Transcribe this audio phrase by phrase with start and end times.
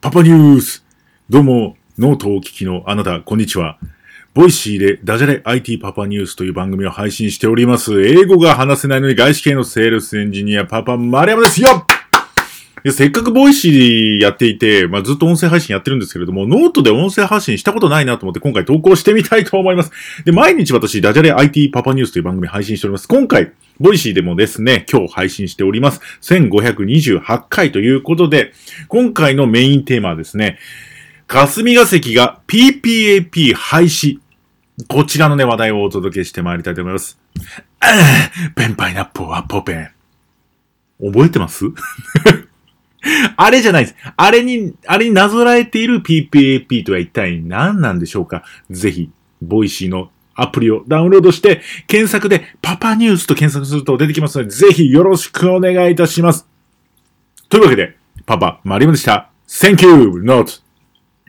[0.00, 0.84] パパニュース
[1.28, 3.76] どうも、ノートをお聞きのあなた、こんにちは。
[4.34, 8.04] Voicy でダジャレ IT パパニュースという番組を配信しております。
[8.04, 11.84] 英語が話せないのに外資系のセールスエンジニアパパ丸山ですよ
[12.88, 19.92] せっかく Voicy やっていて、まあ、ずっと音声配信やってるんですけれども、ノートで音声発信したことないなと思って今回投稿してみたいと思います。
[20.24, 23.06] で、毎日私、ダジャレ IT パパニュースという番組配信しております。
[23.06, 26.00] 今回、 Voicy でもですね、今日配信しております。
[26.22, 28.52] 1528回ということで、
[28.88, 30.58] 今回のメインテーマはですね、
[31.26, 34.18] 霞が関が PPAP 廃止。
[34.88, 37.18] こちらのね、話題をお届けしてまいりたいと思います。
[38.56, 39.90] ペンパイナッポーアッポーペン。
[41.02, 41.66] 覚えてます？
[43.42, 43.96] あれじゃないです。
[44.18, 48.44] あれに、あれになぞらえている PPAP とは一体何なんでしょうか？
[48.70, 56.46] ぜひ、 Voicy のアプリをダウンロードして、検索でパパニュースと検索すると出てきますので、ぜひよろしくお願いいたします。
[57.48, 59.30] というわけで、パパ、マリオでした。
[59.48, 60.60] Thank you, not